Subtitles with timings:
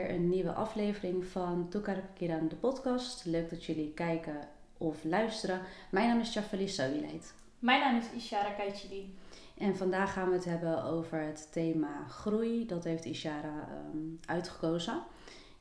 [0.00, 3.24] weer een nieuwe aflevering van Tukar Kiran, de podcast.
[3.24, 5.60] Leuk dat jullie kijken of luisteren.
[5.90, 7.34] Mijn naam is Jafali Sowileid.
[7.58, 9.14] Mijn naam is Ishara Kaichili.
[9.58, 12.66] En vandaag gaan we het hebben over het thema groei.
[12.66, 15.02] Dat heeft Ishara ehm, uitgekozen.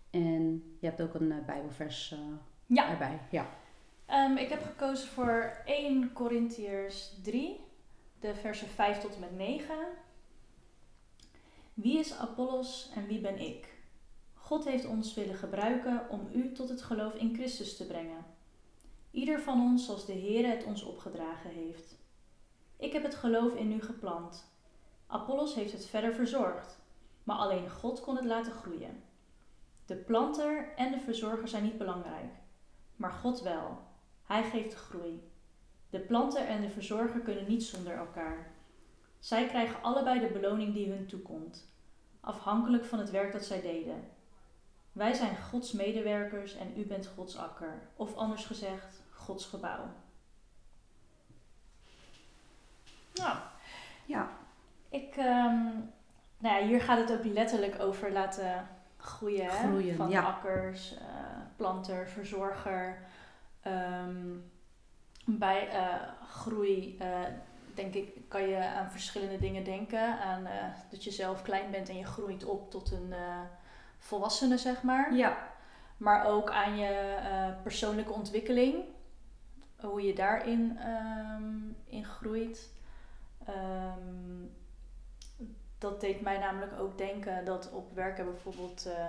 [0.09, 2.19] En je hebt ook een uh, bijbelvers uh,
[2.65, 2.89] Ja.
[2.89, 3.19] erbij.
[3.31, 3.49] Ja.
[4.05, 7.59] Ehm, ik heb gekozen voor 1 Corinthiërs 3,
[8.19, 9.75] de versen 5 tot en met 9.
[11.73, 13.68] Wie is Apollos en wie ben ik?
[14.49, 18.25] God heeft ons willen gebruiken om u tot het geloof in Christus te brengen.
[19.11, 21.95] Ieder van ons zoals de Heer het ons opgedragen heeft.
[22.77, 24.51] Ik heb het geloof in u geplant.
[25.07, 26.79] Apollos heeft het verder verzorgd,
[27.23, 29.03] maar alleen God kon het laten groeien.
[29.85, 32.33] De planter en de verzorger zijn niet belangrijk,
[32.95, 33.77] maar God wel.
[34.23, 35.31] Hij geeft de groei.
[35.89, 38.51] De planter en de verzorger kunnen niet zonder elkaar.
[39.19, 41.67] Zij krijgen allebei de beloning die hun toekomt,
[42.19, 44.17] afhankelijk van het werk dat zij deden.
[44.91, 49.85] Wij zijn Gods medewerkers en u bent Gods akker, of anders gezegd, Gods gebouw.
[53.13, 53.37] Nou,
[54.05, 54.29] Ja.
[54.89, 55.63] ik, ehm,
[56.37, 58.67] nou ja, hier gaat het ook letterlijk over laten
[58.97, 59.51] groeien.
[59.95, 60.21] Van ja.
[60.21, 61.05] akkers, eh,
[61.55, 62.97] planter, verzorger.
[63.61, 64.37] Ehm,
[65.25, 65.95] bij eh,
[66.29, 67.23] groei, eh,
[67.73, 70.19] denk ik, kan je aan verschillende dingen denken.
[70.19, 70.47] Aan
[70.89, 73.13] dat je zelf klein bent en je groeit op tot een
[73.99, 75.15] eh, volwassene, zeg maar.
[75.15, 75.47] Ja.
[75.99, 78.83] Maar ook aan je eh, persoonlijke ontwikkeling.
[79.75, 81.53] Hoe je daarin ehm,
[81.85, 82.69] in groeit.
[83.45, 84.45] Ehm,
[85.77, 89.05] dat deed mij namelijk ook denken dat op werken bijvoorbeeld eh,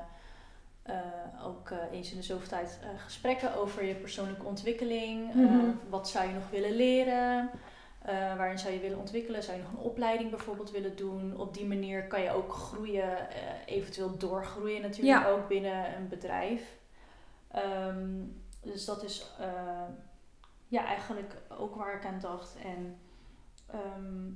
[0.83, 5.35] eh, ook eens in de zoveel tijd gesprekken over je persoonlijke ontwikkeling.
[5.35, 5.71] Mhm.
[5.89, 7.51] wat zou je nog willen leren?
[8.01, 9.43] Eh, waarin zou je willen ontwikkelen?
[9.43, 11.37] Zou je nog een opleiding bijvoorbeeld willen doen?
[11.37, 15.29] Op die manier kan je ook groeien, eh, eventueel doorgroeien natuurlijk Ja.
[15.31, 16.79] ook binnen een bedrijf.
[17.51, 18.23] Ehm,
[18.61, 19.83] dus dat is eh,
[20.69, 22.57] ja, eigenlijk ook waar ik aan dacht.
[22.57, 22.99] En,
[23.67, 24.29] ehm,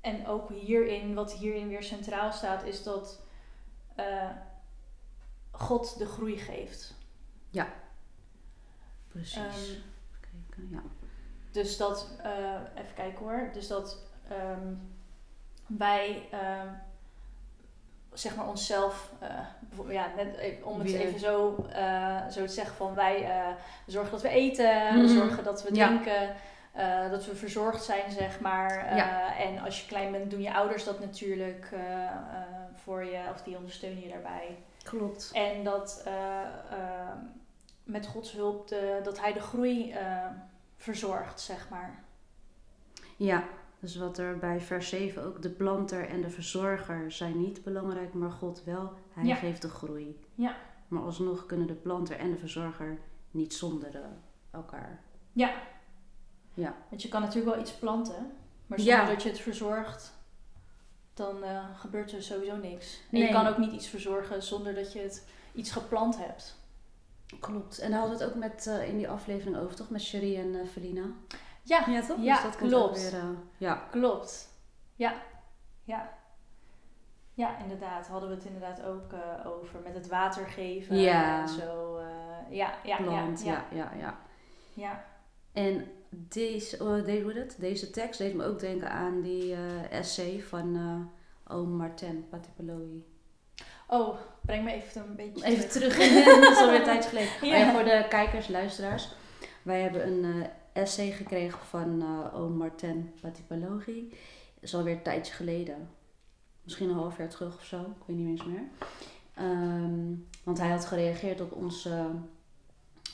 [0.00, 3.24] en ook hierin, wat hierin weer centraal staat, is dat
[5.50, 6.94] God de groei geeft.
[9.08, 9.36] Precies.
[9.36, 9.82] Ehm, Even
[10.20, 10.68] kijken.
[10.70, 10.82] Ja.
[11.56, 12.30] Dus dat, eh,
[12.82, 13.50] even kijken hoor.
[13.52, 14.74] Dus dat ehm,
[15.66, 16.68] wij, ehm,
[18.12, 22.52] zeg maar onszelf, eh, ja, net even- om het Weer- even zo, eh, zo te
[22.52, 23.28] zeggen van wij
[23.86, 25.14] zorgen dat we eten, we Mhm.
[25.14, 26.34] zorgen dat we drinken,
[27.10, 28.96] dat we verzorgd zijn, zeg maar.
[28.96, 29.36] Ja.
[29.38, 31.68] En als je klein bent, doen je ouders dat natuurlijk
[32.74, 34.56] voor je, of die ondersteunen je daarbij.
[34.82, 35.30] Klopt.
[35.32, 36.12] En dat eh,
[36.70, 37.16] eh,
[37.84, 39.94] met Gods hulp, de, dat hij de groei
[40.76, 42.04] verzorgt, zeg maar.
[43.16, 43.44] Ja,
[43.80, 48.14] dus wat er bij vers 7 ook, de planter en de verzorger zijn niet belangrijk,
[48.14, 48.92] maar God wel.
[49.12, 49.34] Hij Ja.
[49.34, 50.20] geeft de groei.
[50.34, 50.56] Ja.
[50.88, 52.98] Maar alsnog kunnen de planter en de verzorger
[53.30, 54.00] niet zonder eh,
[54.50, 55.00] elkaar.
[55.32, 55.54] Ja.
[56.54, 56.74] Ja.
[56.88, 58.32] Want je kan natuurlijk wel iets planten,
[58.66, 59.06] maar zonder Ja.
[59.06, 60.14] dat je het verzorgt,
[61.14, 62.94] dan eh, gebeurt er sowieso niks.
[63.00, 63.22] En Nee.
[63.26, 66.56] je kan ook niet iets verzorgen zonder dat je het iets geplant hebt.
[67.40, 67.78] Klopt.
[67.78, 69.90] En daar hadden we het ook met, eh, in die aflevering over, toch?
[69.90, 71.02] Met Cherie en eh Felina.
[71.62, 72.22] Ja, Ja, toch?
[72.22, 73.10] Ja, dus dat klopt.
[73.10, 73.74] weer, eh, ja.
[73.90, 74.48] klopt.
[74.94, 75.14] Ja,
[75.84, 76.14] ja.
[77.34, 78.06] Ja, inderdaad.
[78.08, 81.40] Hadden we het inderdaad ook eh, over met het water geven Ja.
[81.40, 81.96] en zo.
[81.96, 84.18] eh, ja, ja, Plant, ja, ja, ja, ja, ja.
[84.74, 85.04] ja.
[85.52, 87.56] En deze, oh, deze, hoe heet het?
[87.60, 93.04] deze tekst deed me ook denken aan die eh, essay van eh oom Martin Patipologi.
[93.88, 95.94] Oh, breng me even een beetje Even terug.
[95.94, 97.30] terug, dat is alweer een tijd geleden.
[97.48, 97.54] Ja.
[97.54, 99.08] Oh ja, voor de kijkers, luisteraars.
[99.62, 100.48] Wij hebben een eh,
[100.82, 104.08] essay gekregen van eh oom Martin Patipologi.
[104.54, 105.88] Dat is alweer een tijdje geleden.
[106.62, 107.80] Misschien een half jaar terug of zo.
[107.80, 108.62] Ik weet niet eens meer.
[109.34, 110.14] Ehm,
[110.44, 112.06] want hij had gereageerd op onze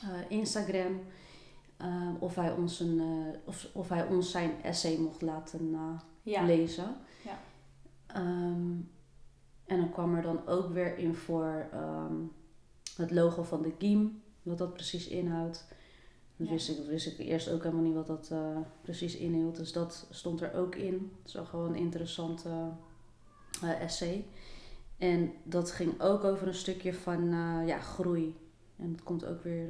[0.01, 1.01] eh, Instagram.
[2.19, 3.01] of, hij ons een,
[3.45, 5.75] of, of hij ons zijn essay mocht laten
[6.21, 6.95] Ja, lezen.
[7.23, 7.37] Ja.
[8.07, 8.71] Ehm,
[9.73, 12.13] en dan kwam er dan ook weer in voor ehm,
[12.97, 15.65] het logo van de Kiem, wat dat precies inhoudt.
[16.37, 16.53] Dat, Ja.
[16.53, 19.55] wist ik, dat wist ik eerst ook helemaal niet wat dat eh, precies inhield.
[19.55, 20.93] Dus dat stond er ook in.
[21.17, 22.49] Het is wel gewoon een interessante
[23.61, 24.25] eh, essay.
[24.97, 28.35] En dat ging ook over een stukje van eh, ja, groei.
[28.77, 29.67] En dat komt ook weer...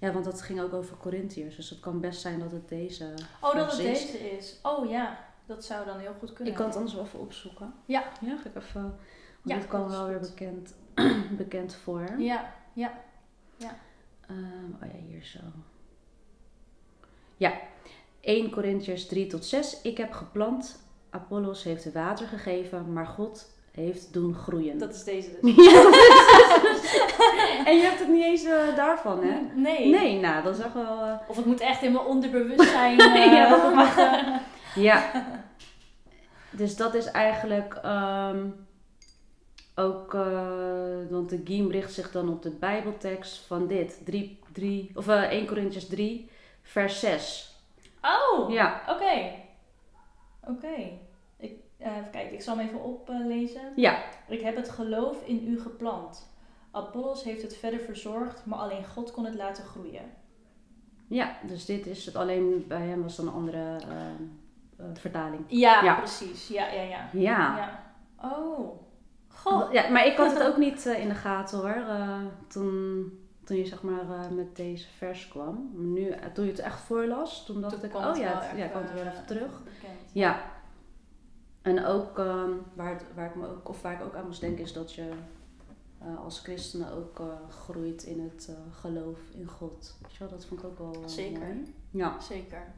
[0.00, 1.56] ja, want dat ging ook over Corinthiërs.
[1.56, 4.00] Dus het kan best zijn dat het deze Oh, dat het is.
[4.12, 4.58] deze is.
[4.62, 6.52] Oh ja, dat zou dan heel goed kunnen.
[6.52, 7.74] Ik kan het anders wel even opzoeken.
[7.84, 8.04] Ja.
[8.20, 8.94] Ja, ga ik even...
[9.42, 10.74] Ja, dit kwam dat is wel weer bekend,
[11.42, 12.14] bekend voor.
[12.18, 12.92] Ja, ja.
[14.28, 15.38] Ehm, oh ja, hier zo.
[17.36, 17.52] Ja,
[18.20, 19.80] 1 Corinthians 3 tot 6.
[19.82, 24.78] Ik heb geplant, Apollos heeft de water gegeven, maar God heeft doen groeien.
[24.78, 25.54] Dat is deze dus.
[25.64, 25.90] Ja,
[27.64, 29.40] en je hebt het niet eens eh, daarvan, hè?
[29.54, 29.90] Nee.
[29.90, 31.02] Nee, nou, dat is echt wel...
[31.04, 32.98] eh, Of het moet echt in mijn onderbewustzijn.
[33.16, 33.96] eh, Ja, dat mag.
[34.74, 35.10] Ja.
[36.50, 38.46] Dus dat is eigenlijk ehm,
[39.74, 44.90] ook, eh, want de Giem richt zich dan op de Bijbeltekst van dit, 3, 3,
[44.94, 46.30] of eh 1 Corinthians 3,
[46.62, 47.56] vers 6.
[48.02, 49.30] Oh, Ja, oké.
[50.48, 50.90] Oké.
[51.36, 53.72] Ik, eh, even kijken, ik zal hem even oplezen.
[53.76, 56.30] ja, Ik heb het geloof in u geplant.
[56.70, 60.10] Apollos heeft het verder verzorgd, maar alleen God kon het laten groeien.
[61.08, 62.16] ja, dus dit is het.
[62.16, 63.76] Alleen bij hem was dan een andere
[64.94, 65.44] vertaling.
[65.46, 65.94] Ja, Ja.
[65.94, 66.48] precies.
[66.48, 67.08] Ja, ja, ja.
[67.12, 67.56] Ja.
[67.56, 67.92] ja.
[68.30, 68.80] Oh.
[69.42, 69.72] Goh.
[69.72, 73.12] ja, maar ik had het ook niet eh, in de gaten hoor, eh, toen,
[73.44, 75.70] toen je zeg maar eh, met deze vers kwam.
[75.72, 78.82] Nu, toen je het echt voorlas, toen dacht Toen ik, oh ja, het, ja, kwam
[78.82, 79.62] het weer even terug.
[79.64, 80.10] Bekend.
[80.12, 80.42] Ja.
[81.62, 84.40] En ook ehm, waar, het, waar, ik me ook, of waar ik ook aan moest
[84.40, 85.10] denken is dat je
[86.24, 89.96] als christenen ook groeit in het geloof in God.
[90.02, 91.38] Weet je wel, dat vond ik ook wel Zeker.
[91.38, 91.74] mooi.
[91.90, 92.72] Ja, Zeker.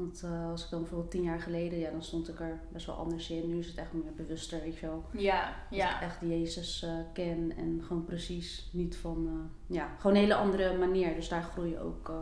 [0.00, 2.86] Want eh, als ik dan bijvoorbeeld tien jaar geleden, ja, dan stond ik er best
[2.86, 3.48] wel anders in.
[3.48, 5.04] Nu is het echt meer bewuster, weet je wel.
[5.12, 5.94] Ja, Dat ja.
[5.96, 10.34] ik echt Jezus eh, ken en gewoon precies niet van, eh, ja, gewoon een hele
[10.34, 11.14] andere manier.
[11.14, 12.12] Dus daar groei je ook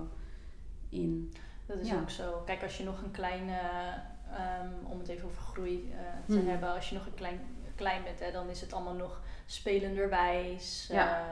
[0.89, 1.33] in.
[1.67, 2.01] Dat is Ja.
[2.01, 2.43] ook zo.
[2.47, 3.95] Kijk, als je nog een klein, eh,
[4.33, 5.93] ehm, om het even over groei
[6.27, 6.49] te Hmm.
[6.49, 7.41] hebben, als je nog een klein,
[7.75, 11.27] klein bent, hè, dan is het allemaal nog spelenderwijs, Ja.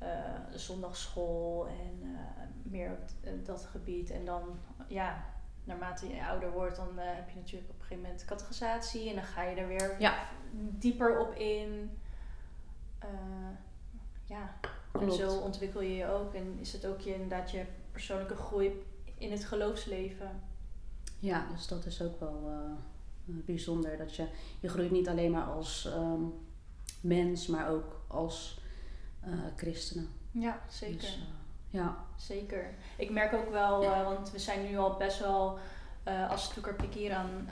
[0.00, 0.08] Eh,
[0.54, 4.10] zondagschool en eh, meer op eh, dat gebied.
[4.10, 4.42] En dan,
[4.88, 5.24] ja,
[5.64, 9.24] naarmate je ouder wordt, dan heb je natuurlijk op een gegeven moment categorisatie en dan
[9.24, 10.28] ga je er weer Ja.
[10.52, 11.98] dieper op in.
[14.24, 14.54] Ja,
[15.00, 16.34] en zo ontwikkel je je ook.
[16.34, 18.84] En is het ook je, inderdaad je persoonlijke groei
[19.18, 20.40] in het geloofsleven.
[21.18, 22.50] Ja, dus dat is ook wel
[23.24, 23.96] bijzonder.
[23.96, 24.26] Dat je,
[24.60, 26.22] je groeit niet alleen maar als ehm,
[27.00, 28.60] mens, maar ook als
[29.20, 30.08] eh, christenen.
[30.30, 30.96] Ja, zeker.
[31.00, 31.22] Dus, eh,
[31.80, 31.96] ja.
[32.16, 32.74] Zeker.
[32.96, 35.58] Ik merk ook wel, eh, want we zijn nu al best wel
[36.04, 37.48] eh als Toeker Pikiran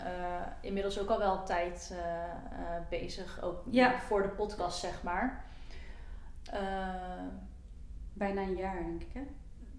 [0.61, 1.95] inmiddels ook al wel tijd
[2.89, 3.43] bezig.
[3.43, 3.99] Ook Ja.
[3.99, 5.45] voor de podcast, zeg maar.
[8.13, 9.23] Bijna een jaar, denk ik, hè?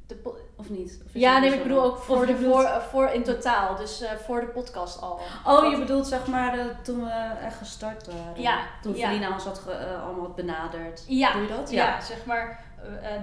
[0.10, 1.02] De Of niet?
[1.06, 3.76] Of ja, nee, niet ik bedoel ook voor, de, bedoelt- voor, voor in totaal.
[3.76, 5.20] Dus eh, voor de podcast al.
[5.46, 7.12] Oh, je bedoelt zeg maar eh, toen we
[7.44, 8.42] echt gestart waren.
[8.42, 9.32] Ja, Toen ja.
[9.32, 11.04] Ons had ge- eh, allemaal had benaderd.
[11.08, 11.70] Ja, Doe je dat?
[11.72, 12.64] Ja, zeg maar,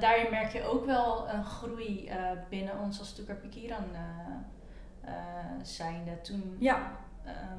[0.01, 2.17] daarin merk je ook wel een groei eh,
[2.49, 3.85] binnen ons als Toeker Pikiran
[5.63, 6.21] zijnde.
[6.21, 6.91] Toen Ja.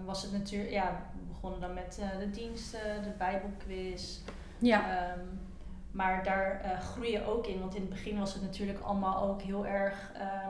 [0.06, 4.20] was het natuurlijk, ja, we begonnen dan met eh, de diensten, de Bijbelquiz.
[4.58, 4.80] Ja.
[4.90, 5.20] Ehm,
[5.92, 9.30] maar daar eh groei je ook in, want in het begin was het natuurlijk allemaal
[9.30, 10.48] ook heel erg eh,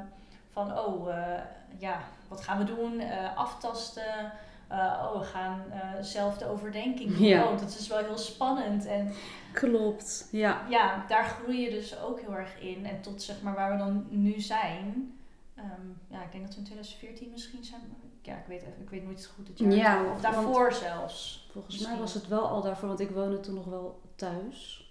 [0.50, 1.42] van, oh eh,
[1.78, 3.02] ja, wat gaan we doen?
[3.36, 4.32] Aftasten.
[4.72, 5.64] Oh, we gaan
[6.02, 7.28] zelf de overdenking doen.
[7.28, 7.44] Ja.
[7.44, 8.86] Oh, dat is wel heel spannend.
[8.86, 9.14] En
[9.54, 10.28] Klopt.
[10.32, 10.62] Ja.
[10.70, 12.86] ja, daar groei je dus ook heel erg in.
[12.86, 15.18] En tot zeg maar waar we dan nu zijn.
[15.56, 17.82] Ehm, ja, ik denk dat we in 2014 misschien zijn.
[18.22, 19.72] Ja, ik weet, even, ik weet nooit goed het jaar.
[19.72, 21.48] Ja, of want- daarvoor zelfs.
[21.52, 21.92] Volgens Misschien.
[21.94, 24.87] mij was het wel al daarvoor, want ik woonde toen nog wel thuis.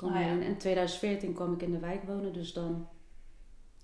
[0.00, 0.26] Kwam Ah, ja.
[0.26, 0.40] in.
[0.40, 2.88] En in 2014 kwam ik in de wijk wonen, dus dan...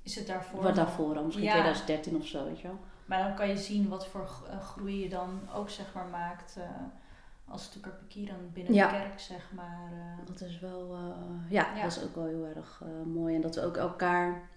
[0.03, 0.63] Is het daarvoor?
[0.63, 1.25] Wat daarvoor dan?
[1.25, 1.53] Misschien Ja.
[1.53, 2.79] 2013 of zo, weet je wel?
[3.07, 6.57] Maar dan kan je zien wat voor eh, groei je dan ook zeg maar maakt.
[6.57, 6.71] eh,
[7.49, 8.91] als Toekarpeki dan binnen Ja.
[8.91, 9.91] de kerk zeg maar.
[9.93, 10.27] eh.
[10.27, 10.97] Dat is wel...
[11.49, 11.83] ja, Ja.
[11.83, 13.35] dat is ook wel heel erg mooi.
[13.35, 14.49] En dat we ook elkaar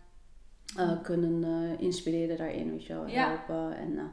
[0.78, 3.08] eh, kunnen inspireren daarin, weet je wel?
[3.08, 3.28] Ja.
[3.28, 3.78] Helpen.
[3.78, 4.12] En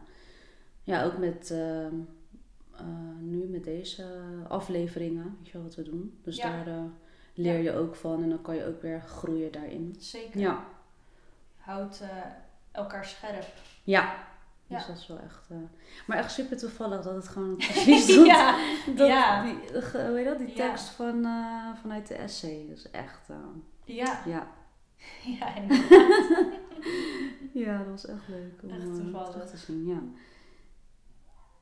[0.82, 1.50] ja, ook met...
[1.50, 1.94] ehm,
[2.76, 2.86] eh,
[3.20, 4.06] nu met deze
[4.48, 6.18] afleveringen, weet je wel wat we doen.
[6.22, 6.66] Dus daar
[7.36, 9.96] leer je ook van en dan kan je ook weer groeien daarin.
[9.98, 10.40] Zeker.
[10.40, 10.64] Ja.
[11.56, 12.08] Houdt eh,
[12.72, 13.46] elkaar scherp.
[13.84, 14.24] Ja.
[14.66, 14.76] Ja.
[14.76, 15.46] Dus dat is wel echt...
[15.50, 15.56] eh,
[16.06, 18.26] maar echt super toevallig dat het gewoon precies doet.
[18.26, 18.58] ja.
[18.96, 19.42] Dat, Ja.
[19.42, 20.38] Die, eh, hoe heet dat?
[20.38, 21.22] Die tekst van,
[21.80, 22.64] vanuit de essay.
[22.68, 23.28] Dat is echt...
[23.84, 24.22] ja.
[24.26, 24.46] ja.
[25.24, 25.54] Ja,
[27.64, 29.30] ja, dat was echt leuk om Echt toevallig.
[29.30, 29.86] terug te zien.
[29.86, 30.02] Ja.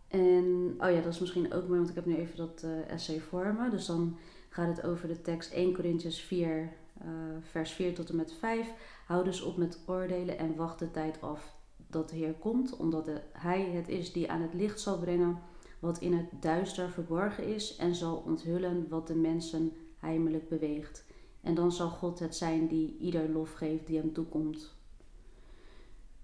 [0.08, 3.20] En, oh ja, dat is misschien ook mooi, want ik heb nu even dat essay
[3.20, 3.70] voor me.
[3.70, 4.18] Dus dan
[4.54, 7.08] gaat het over de tekst 1 Corinthians 4, eh,
[7.40, 8.72] vers 4 tot en met 5.
[9.06, 13.04] Hou dus op met oordelen en wacht de tijd af dat de Heer komt, omdat
[13.04, 15.38] de- Hij het is die aan het licht zal brengen
[15.78, 21.04] wat in het duister verborgen is en zal onthullen wat de mensen heimelijk beweegt.
[21.40, 24.74] En dan zal God het zijn die ieder lof geeft die hem toekomt.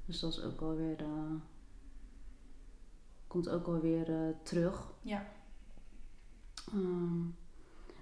[0.07, 1.37] Dus dat is ook alweer de,
[3.27, 4.93] komt ook alweer eh terug.
[5.03, 5.33] Ja.
[6.73, 7.23] Ehm,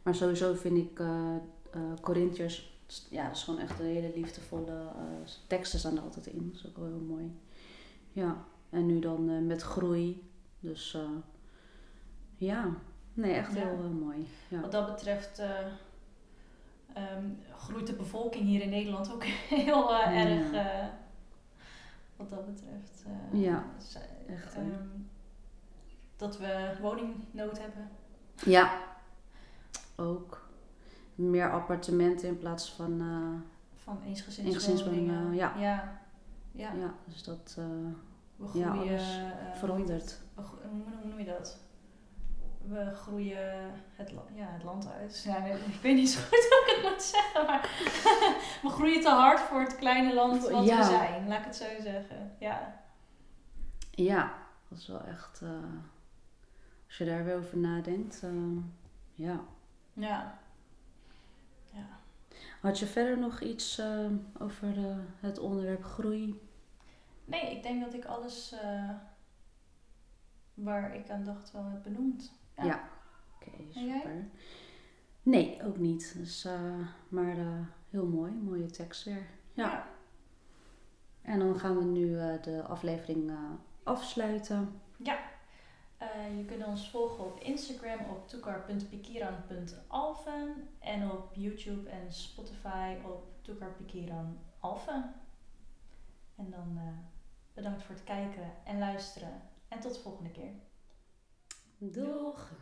[0.09, 1.35] maar sowieso vind ik eh
[1.71, 2.79] eh, Corinthiërs,
[3.11, 6.47] ja, dat is gewoon echt een hele liefdevolle eh, teksten staan er altijd in.
[6.53, 7.33] Dat is ook wel heel mooi.
[8.13, 10.31] Ja, en nu dan met groei.
[10.61, 10.97] Dus
[12.37, 12.75] Ja,
[13.15, 13.61] nee, echt Ja.
[13.67, 14.27] heel mooi.
[14.49, 14.61] Ja.
[14.61, 15.67] Wat dat betreft eh,
[16.93, 17.25] ehm,
[17.57, 19.25] groeit de bevolking hier in Nederland ook
[19.65, 20.13] heel Ja.
[20.13, 20.51] erg.
[22.17, 23.05] wat dat betreft.
[23.33, 23.65] Ja,
[24.29, 24.87] echt, ehm,
[26.17, 27.91] dat we woningnood hebben.
[28.45, 28.83] ja,
[29.99, 30.49] ook
[31.15, 35.35] meer appartementen in plaats van, eh, Van eensgezinswoningen.
[35.35, 35.53] Ja.
[35.59, 35.99] ja.
[36.53, 36.95] Ja, ja.
[37.05, 37.65] dus dat eh,
[38.37, 38.91] we ja, groeien.
[38.91, 40.21] alles eh, verandert.
[40.35, 40.45] hoe,
[41.05, 41.59] noem je dat?
[42.63, 45.23] We groeien het, ja, het land uit.
[45.27, 45.37] Ja,
[45.75, 47.61] ik weet niet zo goed hoe ik het moet zeggen, maar
[48.63, 50.79] we groeien te hard voor het kleine land wat Ja.
[50.79, 51.29] we zijn.
[51.29, 52.33] Laat ik het zo zeggen.
[52.39, 52.83] Ja.
[53.91, 54.33] Ja,
[54.69, 55.43] dat is wel echt,
[56.87, 58.23] als je daar weer over nadenkt,
[59.15, 59.41] ja.
[59.99, 60.39] Ja.
[61.73, 61.87] Ja.
[62.61, 64.07] Had je verder nog iets eh,
[64.39, 66.41] over eh, het onderwerp groei?
[67.25, 68.91] Nee, ik denk dat ik alles eh,
[70.55, 72.33] waar ik aan dacht wel heb benoemd.
[72.57, 72.65] Ja.
[72.65, 72.89] Ja.
[73.35, 74.27] Oké, super.
[75.23, 76.15] Nee, ook niet.
[76.17, 77.37] Dus, eh, maar
[77.91, 79.27] heel mooi, mooie tekst weer.
[79.53, 79.87] Ja.
[81.23, 82.11] En dan gaan we nu
[82.43, 83.33] de aflevering
[83.83, 84.81] afsluiten.
[85.99, 93.27] Eh, je kunt ons volgen op Instagram op toekar.pikiran.alfen en op YouTube en Spotify op
[93.43, 95.15] toekarpikiran alfen.
[96.37, 96.99] En dan eh,
[97.55, 100.53] bedankt voor het kijken en luisteren en tot de volgende keer.
[101.79, 102.53] Doeg!